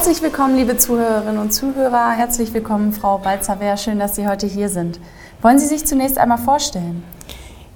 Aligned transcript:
Herzlich 0.00 0.22
willkommen, 0.22 0.56
liebe 0.56 0.78
Zuhörerinnen 0.78 1.36
und 1.36 1.52
Zuhörer. 1.52 2.12
Herzlich 2.12 2.54
willkommen, 2.54 2.94
Frau 2.94 3.18
Balzer-Wehr. 3.18 3.76
Schön, 3.76 3.98
dass 3.98 4.16
Sie 4.16 4.26
heute 4.26 4.46
hier 4.46 4.70
sind. 4.70 4.98
Wollen 5.42 5.58
Sie 5.58 5.66
sich 5.66 5.86
zunächst 5.86 6.16
einmal 6.16 6.38
vorstellen? 6.38 7.04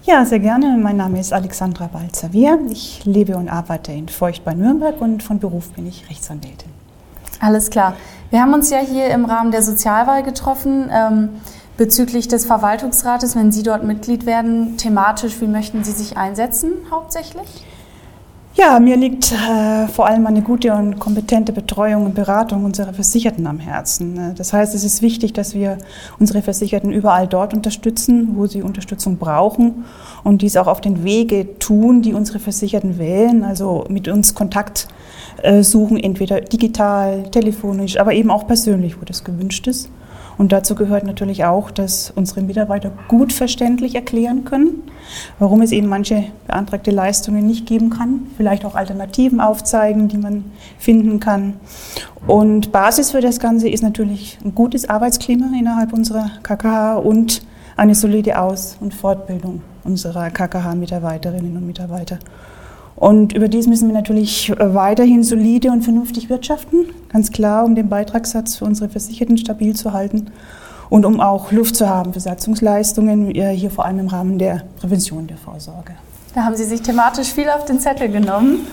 Ja, 0.04 0.24
sehr 0.24 0.38
gerne. 0.38 0.78
Mein 0.80 0.96
Name 0.96 1.20
ist 1.20 1.34
Alexandra 1.34 1.86
Balzer-Wehr. 1.86 2.60
Ich 2.70 3.04
lebe 3.04 3.36
und 3.36 3.50
arbeite 3.50 3.92
in 3.92 4.08
Feucht 4.08 4.42
bei 4.42 4.54
Nürnberg 4.54 5.02
und 5.02 5.22
von 5.22 5.38
Beruf 5.38 5.70
bin 5.72 5.86
ich 5.86 6.08
Rechtsanwältin. 6.08 6.70
Alles 7.40 7.68
klar. 7.68 7.94
Wir 8.30 8.40
haben 8.40 8.54
uns 8.54 8.70
ja 8.70 8.78
hier 8.78 9.08
im 9.08 9.26
Rahmen 9.26 9.50
der 9.50 9.60
Sozialwahl 9.62 10.22
getroffen. 10.22 10.88
Ähm, 10.90 11.28
bezüglich 11.76 12.26
des 12.26 12.46
Verwaltungsrates, 12.46 13.36
wenn 13.36 13.52
Sie 13.52 13.62
dort 13.62 13.84
Mitglied 13.84 14.24
werden, 14.24 14.78
thematisch, 14.78 15.42
wie 15.42 15.46
möchten 15.46 15.84
Sie 15.84 15.92
sich 15.92 16.16
einsetzen 16.16 16.72
hauptsächlich? 16.90 17.66
Ja, 18.56 18.78
mir 18.78 18.96
liegt 18.96 19.32
äh, 19.32 19.88
vor 19.88 20.06
allem 20.06 20.28
eine 20.28 20.40
gute 20.40 20.72
und 20.74 21.00
kompetente 21.00 21.52
Betreuung 21.52 22.06
und 22.06 22.14
Beratung 22.14 22.64
unserer 22.64 22.92
Versicherten 22.92 23.48
am 23.48 23.58
Herzen. 23.58 24.16
Äh, 24.16 24.34
das 24.34 24.52
heißt, 24.52 24.76
es 24.76 24.84
ist 24.84 25.02
wichtig, 25.02 25.32
dass 25.32 25.54
wir 25.54 25.76
unsere 26.20 26.40
Versicherten 26.40 26.92
überall 26.92 27.26
dort 27.26 27.52
unterstützen, 27.52 28.36
wo 28.36 28.46
sie 28.46 28.62
Unterstützung 28.62 29.16
brauchen 29.16 29.84
und 30.22 30.40
dies 30.40 30.56
auch 30.56 30.68
auf 30.68 30.80
den 30.80 31.02
Wege 31.02 31.58
tun, 31.58 32.00
die 32.00 32.14
unsere 32.14 32.38
Versicherten 32.38 32.96
wählen, 32.96 33.42
also 33.42 33.86
mit 33.88 34.06
uns 34.06 34.36
Kontakt 34.36 34.86
äh, 35.42 35.64
suchen, 35.64 35.96
entweder 35.96 36.40
digital, 36.40 37.24
telefonisch, 37.32 37.98
aber 37.98 38.12
eben 38.12 38.30
auch 38.30 38.46
persönlich, 38.46 39.00
wo 39.00 39.04
das 39.04 39.24
gewünscht 39.24 39.66
ist. 39.66 39.90
Und 40.36 40.52
dazu 40.52 40.74
gehört 40.74 41.04
natürlich 41.04 41.44
auch, 41.44 41.70
dass 41.70 42.12
unsere 42.14 42.42
Mitarbeiter 42.42 42.90
gut 43.08 43.32
verständlich 43.32 43.94
erklären 43.94 44.44
können, 44.44 44.82
warum 45.38 45.62
es 45.62 45.70
eben 45.70 45.88
manche 45.88 46.24
beantragte 46.46 46.90
Leistungen 46.90 47.46
nicht 47.46 47.66
geben 47.66 47.90
kann, 47.90 48.26
vielleicht 48.36 48.64
auch 48.64 48.74
Alternativen 48.74 49.40
aufzeigen, 49.40 50.08
die 50.08 50.18
man 50.18 50.44
finden 50.78 51.20
kann. 51.20 51.54
Und 52.26 52.72
Basis 52.72 53.12
für 53.12 53.20
das 53.20 53.38
Ganze 53.38 53.68
ist 53.68 53.82
natürlich 53.82 54.38
ein 54.44 54.54
gutes 54.54 54.88
Arbeitsklima 54.88 55.46
innerhalb 55.58 55.92
unserer 55.92 56.30
KKH 56.42 56.96
und 56.96 57.42
eine 57.76 57.94
solide 57.94 58.40
Aus- 58.40 58.76
und 58.80 58.94
Fortbildung 58.94 59.62
unserer 59.84 60.30
KKH-Mitarbeiterinnen 60.30 61.56
und 61.56 61.66
Mitarbeiter. 61.66 62.18
Und 62.96 63.32
überdies 63.32 63.66
müssen 63.66 63.88
wir 63.88 63.94
natürlich 63.94 64.52
weiterhin 64.58 65.24
solide 65.24 65.70
und 65.70 65.82
vernünftig 65.82 66.28
wirtschaften, 66.28 66.86
ganz 67.08 67.32
klar, 67.32 67.64
um 67.64 67.74
den 67.74 67.88
Beitragssatz 67.88 68.56
für 68.56 68.64
unsere 68.64 68.88
Versicherten 68.88 69.36
stabil 69.36 69.74
zu 69.74 69.92
halten 69.92 70.30
und 70.90 71.04
um 71.04 71.20
auch 71.20 71.50
Luft 71.50 71.74
zu 71.74 71.88
haben 71.88 72.12
für 72.12 72.20
Satzungsleistungen, 72.20 73.30
hier 73.30 73.70
vor 73.70 73.84
allem 73.84 73.98
im 73.98 74.08
Rahmen 74.08 74.38
der 74.38 74.62
Prävention 74.76 75.26
der 75.26 75.36
Vorsorge. 75.36 75.94
Da 76.34 76.44
haben 76.44 76.56
Sie 76.56 76.64
sich 76.64 76.82
thematisch 76.82 77.32
viel 77.32 77.48
auf 77.48 77.64
den 77.64 77.80
Zettel 77.80 78.08
genommen. 78.08 78.66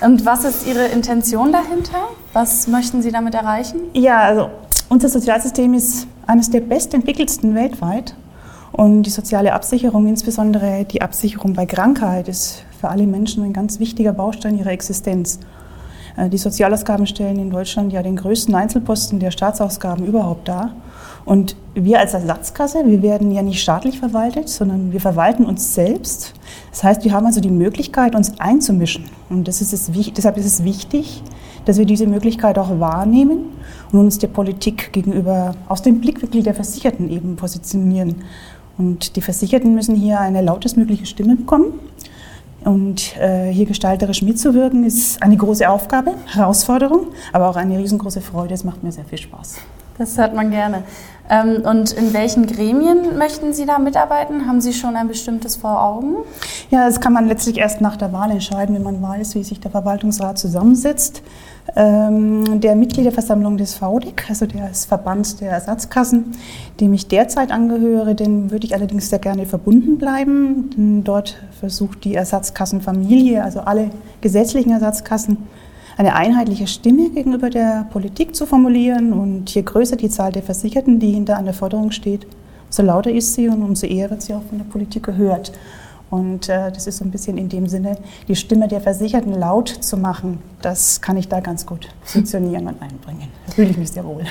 Und 0.00 0.24
was 0.24 0.44
ist 0.44 0.66
Ihre 0.66 0.86
Intention 0.86 1.52
dahinter? 1.52 2.08
Was 2.32 2.68
möchten 2.68 3.02
Sie 3.02 3.10
damit 3.10 3.34
erreichen? 3.34 3.80
Ja, 3.94 4.20
also 4.22 4.50
unser 4.88 5.08
Sozialsystem 5.08 5.74
ist 5.74 6.06
eines 6.26 6.50
der 6.50 6.60
bestentwickelsten 6.60 7.54
weltweit. 7.54 8.14
Und 8.70 9.04
die 9.04 9.10
soziale 9.10 9.52
Absicherung, 9.52 10.06
insbesondere 10.06 10.84
die 10.84 11.02
Absicherung 11.02 11.54
bei 11.54 11.66
Krankheit, 11.66 12.28
ist 12.28 12.64
für 12.78 12.88
alle 12.88 13.06
Menschen 13.06 13.42
ein 13.44 13.52
ganz 13.52 13.80
wichtiger 13.80 14.12
Baustein 14.12 14.58
ihrer 14.58 14.70
Existenz. 14.70 15.40
Äh, 16.16 16.28
die 16.28 16.38
Sozialausgaben 16.38 17.06
stellen 17.06 17.38
in 17.38 17.50
Deutschland 17.50 17.92
ja 17.92 18.02
den 18.02 18.16
größten 18.16 18.54
Einzelposten 18.54 19.18
der 19.20 19.30
Staatsausgaben 19.30 20.06
überhaupt 20.06 20.48
dar. 20.48 20.72
Und 21.24 21.56
wir 21.74 22.00
als 22.00 22.14
Ersatzkasse, 22.14 22.86
wir 22.86 23.02
werden 23.02 23.30
ja 23.32 23.42
nicht 23.42 23.60
staatlich 23.60 23.98
verwaltet, 23.98 24.48
sondern 24.48 24.92
wir 24.92 25.00
verwalten 25.00 25.44
uns 25.44 25.74
selbst. 25.74 26.32
Das 26.70 26.82
heißt, 26.82 27.04
wir 27.04 27.12
haben 27.12 27.26
also 27.26 27.40
die 27.40 27.50
Möglichkeit, 27.50 28.14
uns 28.14 28.40
einzumischen. 28.40 29.04
Und 29.28 29.46
ist 29.46 29.60
es, 29.60 29.90
deshalb 30.16 30.38
ist 30.38 30.46
es 30.46 30.64
wichtig, 30.64 31.22
dass 31.66 31.76
wir 31.76 31.84
diese 31.84 32.06
Möglichkeit 32.06 32.58
auch 32.58 32.80
wahrnehmen 32.80 33.50
und 33.92 34.00
uns 34.00 34.18
der 34.18 34.28
Politik 34.28 34.92
gegenüber 34.92 35.54
aus 35.68 35.82
dem 35.82 36.00
Blickwinkel 36.00 36.42
der 36.42 36.54
Versicherten 36.54 37.10
eben 37.10 37.36
positionieren. 37.36 38.22
Und 38.78 39.16
die 39.16 39.20
Versicherten 39.20 39.74
müssen 39.74 39.96
hier 39.96 40.20
eine 40.20 40.40
lautestmögliche 40.40 41.04
Stimme 41.04 41.36
bekommen. 41.36 41.74
Und 42.64 43.16
äh, 43.16 43.50
hier 43.50 43.66
gestalterisch 43.66 44.22
mitzuwirken, 44.22 44.84
ist 44.84 45.22
eine 45.22 45.36
große 45.36 45.68
Aufgabe, 45.68 46.14
Herausforderung, 46.26 47.08
aber 47.32 47.48
auch 47.48 47.56
eine 47.56 47.78
riesengroße 47.78 48.20
Freude. 48.20 48.54
Es 48.54 48.64
macht 48.64 48.82
mir 48.82 48.92
sehr 48.92 49.04
viel 49.04 49.18
Spaß. 49.18 49.58
Das 49.98 50.16
hört 50.16 50.34
man 50.34 50.50
gerne. 50.50 50.84
Ähm, 51.28 51.62
und 51.64 51.92
in 51.92 52.12
welchen 52.14 52.46
Gremien 52.46 53.18
möchten 53.18 53.52
Sie 53.52 53.66
da 53.66 53.78
mitarbeiten? 53.78 54.46
Haben 54.46 54.60
Sie 54.60 54.72
schon 54.72 54.96
ein 54.96 55.08
bestimmtes 55.08 55.56
vor 55.56 55.82
Augen? 55.82 56.16
Ja, 56.70 56.86
das 56.86 57.00
kann 57.00 57.12
man 57.12 57.26
letztlich 57.26 57.58
erst 57.58 57.80
nach 57.80 57.96
der 57.96 58.12
Wahl 58.12 58.30
entscheiden, 58.30 58.74
wenn 58.74 58.84
man 58.84 59.02
weiß, 59.02 59.34
wie 59.34 59.44
sich 59.44 59.60
der 59.60 59.70
Verwaltungsrat 59.70 60.38
zusammensetzt. 60.38 61.22
Ähm, 61.76 62.60
der 62.60 62.74
Mitgliederversammlung 62.74 63.58
des 63.58 63.74
VDIC, 63.74 64.30
also 64.30 64.46
des 64.46 64.86
Verbands 64.86 65.36
der 65.36 65.50
Ersatzkassen, 65.50 66.32
dem 66.80 66.94
ich 66.94 67.08
derzeit 67.08 67.52
angehöre, 67.52 68.14
den 68.14 68.50
würde 68.50 68.66
ich 68.66 68.74
allerdings 68.74 69.10
sehr 69.10 69.18
gerne 69.18 69.46
verbunden 69.46 69.98
bleiben. 69.98 70.70
Denn 70.76 71.04
dort 71.04 71.36
versucht 71.60 72.04
die 72.04 72.14
Ersatzkassenfamilie, 72.14 73.42
also 73.42 73.60
alle 73.60 73.90
gesetzlichen 74.20 74.70
Ersatzkassen, 74.70 75.36
eine 75.98 76.14
einheitliche 76.14 76.68
Stimme 76.68 77.10
gegenüber 77.10 77.50
der 77.50 77.86
Politik 77.90 78.34
zu 78.34 78.46
formulieren. 78.46 79.12
Und 79.12 79.54
je 79.54 79.62
größer 79.62 79.96
die 79.96 80.08
Zahl 80.08 80.32
der 80.32 80.42
Versicherten, 80.42 81.00
die 81.00 81.12
hinter 81.12 81.36
einer 81.36 81.52
Forderung 81.52 81.90
steht, 81.90 82.26
umso 82.66 82.82
lauter 82.82 83.10
ist 83.10 83.34
sie 83.34 83.48
und 83.48 83.62
umso 83.62 83.86
eher 83.86 84.08
wird 84.10 84.22
sie 84.22 84.34
auch 84.34 84.42
von 84.48 84.58
der 84.58 84.64
Politik 84.64 85.02
gehört. 85.02 85.52
Und 86.10 86.48
äh, 86.48 86.72
das 86.72 86.86
ist 86.86 86.98
so 86.98 87.04
ein 87.04 87.10
bisschen 87.10 87.36
in 87.36 87.48
dem 87.48 87.68
Sinne, 87.68 87.98
die 88.28 88.36
Stimme 88.36 88.68
der 88.68 88.80
Versicherten 88.80 89.32
laut 89.32 89.68
zu 89.68 89.96
machen, 89.96 90.42
das 90.62 91.00
kann 91.00 91.16
ich 91.16 91.28
da 91.28 91.40
ganz 91.40 91.66
gut 91.66 91.88
funktionieren 92.02 92.66
und 92.66 92.80
einbringen. 92.80 93.28
Da 93.46 93.52
fühle 93.52 93.70
ich 93.70 93.76
mich 93.76 93.90
sehr 93.90 94.04
wohl. 94.04 94.24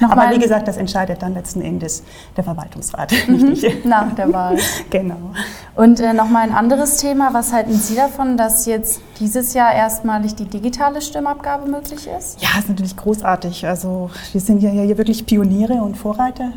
Nochmal 0.00 0.26
Aber 0.26 0.36
wie 0.36 0.40
gesagt, 0.40 0.68
das 0.68 0.76
entscheidet 0.76 1.22
dann 1.22 1.34
letzten 1.34 1.60
Endes 1.60 2.02
der 2.36 2.44
Verwaltungsrat, 2.44 3.12
mhm, 3.26 3.50
nicht 3.50 3.64
ich. 3.64 3.84
Nach 3.84 4.14
der 4.14 4.32
Wahl. 4.32 4.56
genau. 4.90 5.32
Und 5.76 5.98
äh, 5.98 6.12
nochmal 6.12 6.44
ein 6.44 6.54
anderes 6.54 6.98
Thema. 6.98 7.34
Was 7.34 7.52
halten 7.52 7.74
Sie 7.74 7.96
davon, 7.96 8.36
dass 8.36 8.64
jetzt 8.66 9.00
dieses 9.18 9.54
Jahr 9.54 9.74
erstmalig 9.74 10.36
die 10.36 10.44
digitale 10.44 11.02
Stimmabgabe 11.02 11.68
möglich 11.68 12.06
ist? 12.16 12.40
Ja, 12.40 12.50
ist 12.60 12.68
natürlich 12.68 12.96
großartig. 12.96 13.66
Also 13.66 14.08
wir 14.30 14.40
sind 14.40 14.62
ja 14.62 14.70
hier 14.70 14.96
wirklich 14.96 15.26
Pioniere 15.26 15.74
und 15.74 15.96
Vorreiter. 15.96 16.52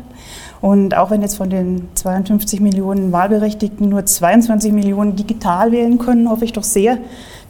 Und 0.60 0.96
auch 0.96 1.10
wenn 1.10 1.22
jetzt 1.22 1.36
von 1.36 1.50
den 1.50 1.88
52 1.94 2.60
Millionen 2.60 3.10
Wahlberechtigten 3.10 3.88
nur 3.88 4.06
22 4.06 4.72
Millionen 4.72 5.16
digital 5.16 5.72
wählen 5.72 5.98
können, 5.98 6.30
hoffe 6.30 6.44
ich 6.44 6.52
doch 6.52 6.64
sehr, 6.64 6.98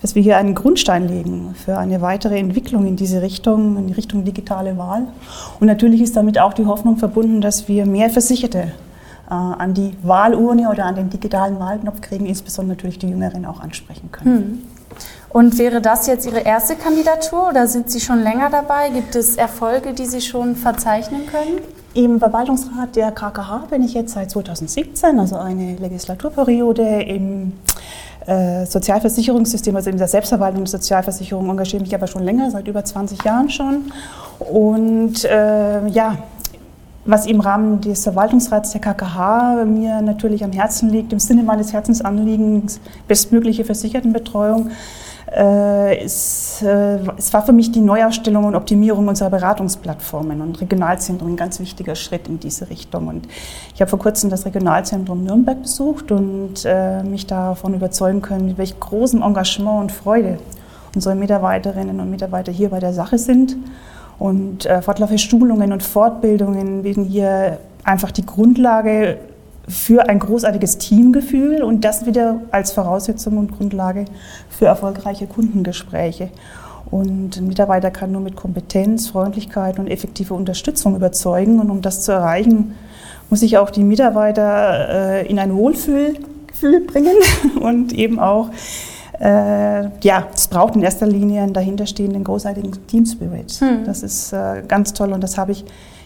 dass 0.01 0.15
wir 0.15 0.23
hier 0.23 0.39
einen 0.39 0.55
Grundstein 0.55 1.07
legen 1.07 1.55
für 1.55 1.77
eine 1.77 2.01
weitere 2.01 2.39
Entwicklung 2.39 2.87
in 2.87 2.97
diese 2.97 3.21
Richtung, 3.21 3.77
in 3.77 3.89
die 3.89 3.95
Richtung 3.95 4.25
digitale 4.25 4.79
Wahl. 4.79 5.09
Und 5.61 5.67
natürlich 5.67 6.01
ist 6.01 6.17
damit 6.17 6.39
auch 6.39 6.55
die 6.55 6.65
Hoffnung 6.65 6.97
verbunden, 6.97 7.43
dass 7.43 7.69
wir 7.69 7.85
mehr 7.85 8.09
Versicherte 8.09 8.73
an 9.35 9.75
die 9.75 9.95
Wahlurne 10.03 10.71
oder 10.71 10.85
an 10.85 10.95
den 10.95 11.11
digitalen 11.11 11.59
Wahlknopf 11.59 12.01
kriegen, 12.01 12.27
insbesondere 12.27 12.77
natürlich 12.77 12.99
die 12.99 13.09
Jüngeren 13.09 13.45
auch 13.45 13.61
ansprechen 13.61 14.11
können. 14.11 14.37
Hm. 14.37 14.63
Und 15.31 15.59
wäre 15.59 15.81
das 15.83 16.07
jetzt 16.07 16.27
Ihre 16.27 16.41
erste 16.41 16.75
Kandidatur 16.75 17.51
oder 17.51 17.67
sind 17.67 17.91
Sie 17.91 18.01
schon 18.01 18.23
länger 18.23 18.49
dabei? 18.51 18.89
Gibt 18.89 19.15
es 19.15 19.37
Erfolge, 19.37 19.93
die 19.93 20.07
Sie 20.07 20.23
schon 20.23 20.57
verzeichnen 20.57 21.27
können? 21.27 21.61
Im 21.95 22.19
Verwaltungsrat 22.19 22.97
der 22.97 23.13
KKH 23.13 23.67
bin 23.71 23.83
ich 23.83 23.95
jetzt 23.95 24.15
seit 24.15 24.31
2017, 24.31 25.19
also 25.19 25.37
eine 25.37 25.77
Legislaturperiode 25.77 27.03
im 27.03 27.53
äh, 28.27 28.67
Sozialversicherungssystem, 28.67 29.75
also 29.75 29.91
in 29.91 29.99
der 29.99 30.09
Selbstverwaltung 30.09 30.65
der 30.65 30.71
Sozialversicherung, 30.71 31.49
engagiere 31.49 31.83
mich 31.83 31.95
aber 31.95 32.07
schon 32.07 32.25
länger, 32.25 32.51
seit 32.51 32.69
über 32.69 32.85
20 32.85 33.25
Jahren 33.25 33.51
schon. 33.51 33.93
Und 34.39 35.25
äh, 35.25 35.87
ja, 35.89 36.17
was 37.09 37.25
im 37.27 37.41
Rahmen 37.41 37.81
des 37.81 38.05
Verwaltungsrats 38.05 38.73
der 38.73 38.83
KKH 38.83 39.65
mir 39.65 40.03
natürlich 40.03 40.45
am 40.45 40.53
Herzen 40.53 40.91
liegt, 40.91 41.11
im 41.13 41.19
Sinne 41.19 41.43
meines 41.43 41.73
Herzensanliegens, 41.73 42.81
bestmögliche 43.09 43.65
Versichertenbetreuung, 43.65 44.71
äh, 45.35 46.05
es, 46.05 46.63
äh, 46.63 46.99
es, 47.17 47.33
war 47.33 47.45
für 47.47 47.55
mich 47.55 47.73
die 47.73 47.81
Neuausstellung 47.81 48.45
und 48.45 48.55
Optimierung 48.55 49.09
unserer 49.09 49.31
Beratungsplattformen 49.31 50.43
und 50.43 50.61
Regionalzentren 50.61 51.33
ein 51.33 51.37
ganz 51.37 51.61
wichtiger 51.61 51.95
Schritt 51.95 52.29
in 52.29 52.41
diese 52.41 52.69
Richtung. 52.69 53.09
Und 53.09 53.27
ich 53.75 53.81
habe 53.81 53.89
vor 53.89 53.99
kurzem 53.99 54.29
das 54.29 54.45
Regionalzentrum 54.45 55.25
Nürnberg 55.25 55.63
besucht 55.63 56.13
und 56.13 56.65
äh, 56.67 57.03
mich 57.03 57.27
davon 57.27 57.73
überzeugen 57.73 58.21
können, 58.21 58.47
mit 58.47 58.59
welch 58.59 58.79
großem 58.79 59.23
Engagement 59.23 59.81
und 59.81 59.93
Freude 59.93 60.39
unsere 60.95 61.15
Mitarbeiterinnen 61.15 62.01
und 62.01 62.11
Mitarbeiter 62.11 62.53
hier 62.53 62.71
bei 62.71 62.81
der 62.81 62.93
Sache 62.93 63.19
sind. 63.19 63.57
Und 64.19 64.67
äh, 64.67 64.83
fortlaufende 64.83 65.23
Schulungen 65.23 65.73
und 65.73 65.83
Fortbildungen 65.83 66.83
bilden 66.83 67.05
hier 67.05 67.59
einfach 67.85 68.11
die 68.11 68.27
Grundlage 68.27 69.19
für 69.69 70.09
ein 70.09 70.19
großartiges 70.19 70.79
Teamgefühl 70.79 71.63
und 71.63 71.85
das 71.85 72.07
wieder 72.07 72.41
als 72.51 72.73
Voraussetzung 72.73 73.37
und 73.37 73.57
Grundlage 73.57 74.07
für 74.49 74.67
erfolgreiche 74.67 75.27
Kundengespräche. 75.27 76.31
Und 76.91 77.37
ein 77.37 77.47
Mitarbeiter 77.47 77.91
kann 77.91 78.13
nur 78.13 78.23
mit 78.23 78.35
Kompetenz, 78.35 79.09
Freundlichkeit 79.09 79.79
und 79.79 79.89
effektiver 79.89 80.35
Unterstützung 80.35 80.97
überzeugen. 80.97 81.61
Und 81.61 81.71
um 81.71 81.83
das 81.83 82.03
zu 82.03 82.13
erreichen, 82.13 82.75
muss 83.29 83.43
ich 83.43 83.59
auch 83.59 83.71
die 83.71 83.85
Mitarbeiter 83.85 85.21
äh, 85.21 85.27
in 85.27 85.39
ein 85.39 85.55
Wohlfühlgefühl 85.55 86.81
bringen 86.87 87.17
und 87.61 87.93
eben 87.93 88.19
auch 88.19 88.49
ja, 89.21 90.29
es 90.33 90.47
braucht 90.47 90.77
in 90.77 90.83
erster 90.83 91.07
Linie 91.07 91.43
einen 91.43 91.53
dahinterstehenden 91.53 92.23
großartigen 92.23 92.87
Team 92.87 93.05
Spirit. 93.05 93.51
Hm. 93.53 93.85
Das 93.85 94.03
ist 94.03 94.33
äh, 94.33 94.63
ganz 94.67 94.93
toll 94.93 95.13
und 95.13 95.23
das 95.23 95.37
habe 95.37 95.53
ich 95.53 95.65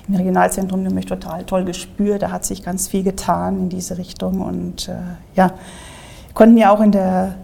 im 0.09 0.15
Regionalzentrum 0.15 0.83
nämlich 0.83 1.07
total 1.07 1.45
toll 1.45 1.65
gespürt. 1.65 2.23
Da 2.23 2.31
hat 2.31 2.45
sich 2.45 2.63
ganz 2.63 2.89
viel 2.89 3.03
getan 3.03 3.59
in 3.59 3.69
diese 3.69 3.99
Richtung 3.99 4.41
und 4.41 4.89
äh, 4.89 4.95
ja, 5.35 5.53
konnten 6.35 6.57
ja 6.57 6.73
auch 6.73 6.81
in 6.81 6.93
der 6.93 7.35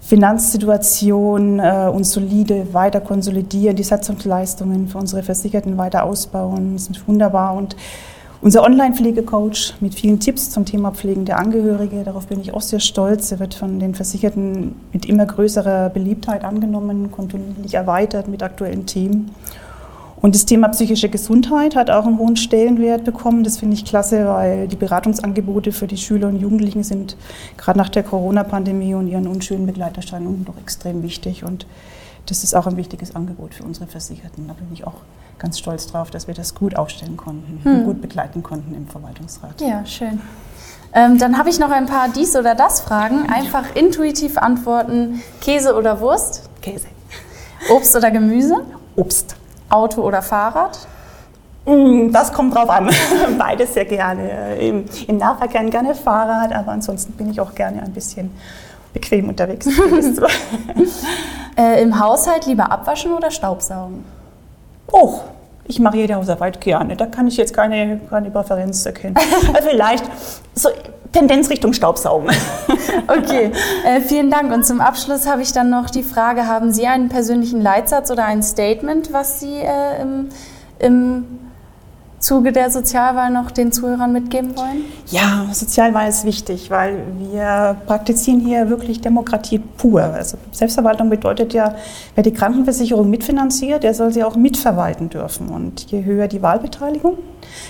Finanzsituation 0.00 1.58
äh, 1.58 1.90
uns 1.92 2.12
solide 2.12 2.72
weiter 2.72 3.00
konsolidieren, 3.00 3.74
die 3.74 3.82
Satzungsleistungen 3.82 4.86
für 4.86 4.98
unsere 4.98 5.22
Versicherten 5.22 5.78
weiter 5.78 6.04
ausbauen. 6.04 6.74
Das 6.74 6.88
ist 6.88 7.08
wunderbar 7.08 7.54
und 7.54 7.74
unser 8.40 8.62
Online-Pflegecoach 8.64 9.74
mit 9.80 9.94
vielen 9.94 10.20
Tipps 10.20 10.50
zum 10.50 10.64
Thema 10.64 10.90
Pflegen 10.92 11.24
der 11.24 11.38
Angehörige, 11.38 12.04
darauf 12.04 12.26
bin 12.26 12.40
ich 12.40 12.54
auch 12.54 12.60
sehr 12.60 12.80
stolz. 12.80 13.32
Er 13.32 13.38
wird 13.38 13.54
von 13.54 13.78
den 13.78 13.94
Versicherten 13.94 14.76
mit 14.92 15.06
immer 15.06 15.26
größerer 15.26 15.90
Beliebtheit 15.90 16.44
angenommen, 16.44 17.10
kontinuierlich 17.10 17.74
erweitert 17.74 18.28
mit 18.28 18.42
aktuellen 18.42 18.86
Themen. 18.86 19.30
Und 20.20 20.34
das 20.34 20.46
Thema 20.46 20.68
psychische 20.68 21.08
Gesundheit 21.08 21.76
hat 21.76 21.90
auch 21.90 22.06
einen 22.06 22.18
hohen 22.18 22.36
Stellenwert 22.36 23.04
bekommen. 23.04 23.44
Das 23.44 23.58
finde 23.58 23.74
ich 23.74 23.84
klasse, 23.84 24.26
weil 24.26 24.66
die 24.66 24.76
Beratungsangebote 24.76 25.72
für 25.72 25.86
die 25.86 25.98
Schüler 25.98 26.28
und 26.28 26.40
Jugendlichen 26.40 26.82
sind 26.82 27.16
gerade 27.56 27.78
nach 27.78 27.90
der 27.90 28.02
Corona-Pandemie 28.02 28.94
und 28.94 29.08
ihren 29.08 29.26
unschönen 29.26 29.66
Begleiterscheinungen 29.66 30.44
doch 30.44 30.56
extrem 30.58 31.02
wichtig. 31.02 31.44
Und 31.44 31.66
das 32.26 32.44
ist 32.44 32.54
auch 32.54 32.66
ein 32.66 32.76
wichtiges 32.76 33.14
Angebot 33.14 33.54
für 33.54 33.64
unsere 33.64 33.86
Versicherten. 33.86 34.48
Da 34.48 34.54
bin 34.54 34.68
ich 34.72 34.86
auch 34.86 34.94
ganz 35.38 35.58
stolz 35.58 35.86
drauf, 35.86 36.10
dass 36.10 36.26
wir 36.26 36.34
das 36.34 36.54
gut 36.54 36.76
aufstellen 36.76 37.16
konnten 37.16 37.60
hm. 37.62 37.74
und 37.74 37.84
gut 37.84 38.02
begleiten 38.02 38.42
konnten 38.42 38.74
im 38.74 38.86
Verwaltungsrat. 38.86 39.60
Ja, 39.60 39.84
schön. 39.86 40.20
Ähm, 40.92 41.18
dann 41.18 41.38
habe 41.38 41.50
ich 41.50 41.58
noch 41.58 41.70
ein 41.70 41.86
paar 41.86 42.08
dies 42.08 42.36
oder 42.36 42.54
das 42.54 42.80
Fragen. 42.80 43.28
Einfach 43.30 43.74
intuitiv 43.74 44.38
antworten: 44.38 45.22
Käse 45.40 45.74
oder 45.74 46.00
Wurst? 46.00 46.48
Käse. 46.62 46.86
Obst 47.70 47.94
oder 47.96 48.10
Gemüse? 48.10 48.56
Obst. 48.96 49.36
Auto 49.68 50.02
oder 50.02 50.22
Fahrrad? 50.22 50.86
Mm, 51.66 52.12
das 52.12 52.32
kommt 52.32 52.54
drauf 52.54 52.70
an. 52.70 52.88
Beides 53.38 53.74
sehr 53.74 53.84
gerne. 53.84 54.56
Im, 54.56 54.84
Im, 55.08 55.16
Nahverkehr 55.16 55.64
gerne 55.64 55.94
Fahrrad, 55.94 56.52
aber 56.52 56.72
ansonsten 56.72 57.12
bin 57.14 57.30
ich 57.30 57.40
auch 57.40 57.54
gerne 57.54 57.82
ein 57.82 57.92
bisschen 57.92 58.30
bequem 58.92 59.28
unterwegs. 59.28 59.66
äh, 61.56 61.82
Im 61.82 61.98
Haushalt 61.98 62.46
lieber 62.46 62.70
abwaschen 62.70 63.12
oder 63.12 63.30
Staubsaugen? 63.30 64.04
Oh, 64.92 65.20
ich 65.64 65.80
mache 65.80 65.96
jede 65.96 66.14
Hausarbeit 66.14 66.60
gerne. 66.60 66.96
Da 66.96 67.06
kann 67.06 67.26
ich 67.26 67.36
jetzt 67.36 67.54
keine, 67.54 68.00
keine 68.08 68.30
Präferenz 68.30 68.84
erkennen. 68.86 69.16
Also 69.54 69.68
vielleicht 69.68 70.04
so 70.54 70.68
Tendenz 71.12 71.50
Richtung 71.50 71.72
Staubsaugen. 71.72 72.30
Okay, 73.08 73.52
äh, 73.84 74.00
vielen 74.00 74.30
Dank. 74.32 74.52
Und 74.52 74.66
zum 74.66 74.80
Abschluss 74.80 75.28
habe 75.28 75.40
ich 75.40 75.52
dann 75.52 75.70
noch 75.70 75.90
die 75.90 76.02
Frage, 76.02 76.48
haben 76.48 76.72
Sie 76.72 76.88
einen 76.88 77.08
persönlichen 77.08 77.60
Leitsatz 77.60 78.10
oder 78.10 78.24
ein 78.24 78.42
Statement, 78.42 79.12
was 79.12 79.38
Sie 79.38 79.58
äh, 79.58 80.02
im, 80.02 80.28
im 80.80 81.24
Zuge 82.18 82.50
der 82.50 82.70
Sozialwahl 82.70 83.30
noch 83.30 83.50
den 83.50 83.72
Zuhörern 83.72 84.12
mitgeben 84.12 84.56
wollen? 84.56 84.84
Ja, 85.10 85.46
Sozialwahl 85.52 86.08
ist 86.08 86.24
wichtig, 86.24 86.70
weil 86.70 86.98
wir 87.18 87.76
praktizieren 87.86 88.40
hier 88.40 88.70
wirklich 88.70 89.00
Demokratie 89.00 89.58
pur. 89.58 90.02
Also 90.02 90.38
Selbstverwaltung 90.50 91.10
bedeutet 91.10 91.52
ja, 91.52 91.74
wer 92.14 92.24
die 92.24 92.32
Krankenversicherung 92.32 93.10
mitfinanziert, 93.10 93.82
der 93.82 93.92
soll 93.92 94.12
sie 94.12 94.24
auch 94.24 94.34
mitverwalten 94.34 95.10
dürfen. 95.10 95.50
Und 95.50 95.90
je 95.90 96.04
höher 96.04 96.26
die 96.26 96.40
Wahlbeteiligung, 96.40 97.18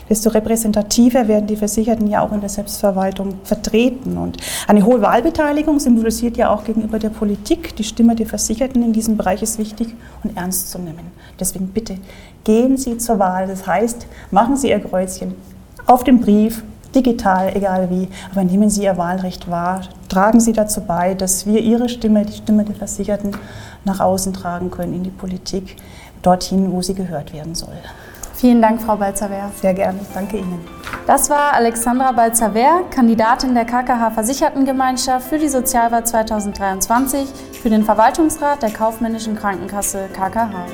desto 0.09 0.31
repräsentativer 0.31 1.27
werden 1.27 1.49
die 1.49 1.57
Versicherten 1.57 2.07
ja 2.07 2.21
auch 2.21 2.33
in 2.33 2.41
der 2.41 2.49
Selbstverwaltung 2.49 3.35
vertreten. 3.43 4.17
Und 4.17 4.37
eine 4.69 4.85
hohe 4.87 5.03
Wahlbeteiligung 5.03 5.81
symbolisiert 5.81 6.37
ja 6.37 6.51
auch 6.51 6.65
gegenüber 6.65 7.01
der 7.01 7.11
Politik, 7.11 7.75
die 7.77 7.85
Stimme 7.85 8.15
der 8.15 8.27
Versicherten 8.27 8.83
in 8.83 8.93
diesem 8.93 9.17
Bereich 9.17 9.43
ist 9.43 9.59
wichtig 9.59 9.89
und 10.23 10.37
ernst 10.37 10.71
zu 10.71 10.79
nehmen. 10.79 11.11
Deswegen 11.39 11.69
bitte 11.69 11.99
gehen 12.47 12.77
Sie 12.77 12.97
zur 12.97 13.19
Wahl. 13.19 13.49
Das 13.49 13.67
heißt, 13.67 14.07
machen 14.31 14.57
Sie 14.57 14.71
Ihr 14.71 14.81
Kreuzchen 14.81 15.35
auf 15.85 16.05
dem 16.05 16.21
Brief, 16.21 16.63
digital, 16.95 17.55
egal 17.55 17.91
wie, 17.91 18.09
aber 18.31 18.45
nehmen 18.45 18.71
Sie 18.71 18.85
Ihr 18.85 18.97
Wahlrecht 18.97 19.51
wahr. 19.51 19.83
Tragen 20.09 20.41
Sie 20.41 20.53
dazu 20.53 20.81
bei, 20.81 21.15
dass 21.15 21.45
wir 21.45 21.61
Ihre 21.61 21.89
Stimme, 21.89 22.25
die 22.25 22.33
Stimme 22.33 22.65
der 22.65 22.77
Versicherten, 22.77 23.37
nach 23.85 24.01
außen 24.01 24.33
tragen 24.33 24.71
können 24.71 24.95
in 24.95 25.03
die 25.03 25.11
Politik, 25.11 25.77
dorthin, 26.23 26.73
wo 26.73 26.83
sie 26.83 26.95
gehört 26.95 27.33
werden 27.33 27.55
soll. 27.55 27.77
Vielen 28.35 28.61
Dank, 28.61 28.83
Frau 28.83 28.97
Balzaver. 28.97 29.51
Sehr 29.61 29.75
gerne, 29.75 29.99
danke 30.13 30.37
Ihnen. 30.39 30.61
Das 31.07 31.31
war 31.31 31.53
Alexandra 31.55 32.13
Balzaver, 32.13 32.83
Kandidatin 32.91 33.55
der 33.55 33.65
KKH 33.65 34.11
Versichertengemeinschaft 34.11 35.29
für 35.29 35.39
die 35.39 35.49
Sozialwahl 35.49 36.05
2023 36.05 37.29
für 37.61 37.71
den 37.71 37.85
Verwaltungsrat 37.85 38.63
der 38.63 38.71
Kaufmännischen 38.71 39.37
Krankenkasse 39.37 40.09
KKH. 40.13 40.67